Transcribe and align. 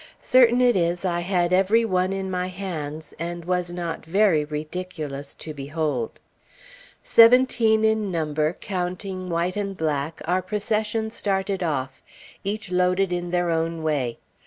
Certain 0.23 0.61
it 0.61 0.75
is 0.75 1.05
I 1.05 1.19
had 1.19 1.53
every 1.53 1.85
one 1.85 2.11
in 2.11 2.31
my 2.31 2.47
hands, 2.47 3.13
and 3.19 3.45
was 3.45 3.69
not 3.71 4.03
very 4.03 4.43
ridiculous 4.43 5.35
to 5.35 5.53
behold. 5.53 6.19
Seventeen 7.03 7.85
in 7.85 8.09
number, 8.09 8.53
counting 8.53 9.29
white 9.29 9.55
and 9.55 9.77
black, 9.77 10.19
our 10.25 10.41
procession 10.41 11.11
started 11.11 11.61
off, 11.61 12.01
each 12.43 12.71
loaded 12.71 13.13
in 13.13 13.29
their 13.29 13.51
own 13.51 13.83
way. 13.83 14.17